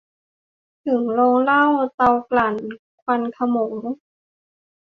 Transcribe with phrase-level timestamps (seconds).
[0.85, 1.63] ถึงโรงเหล้า
[1.95, 2.55] เตากลั่น
[3.01, 3.73] ควันโขมง